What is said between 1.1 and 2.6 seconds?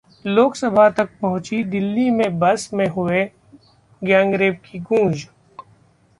पहुंची दिल्ली में